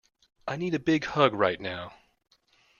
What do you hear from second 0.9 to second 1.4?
hug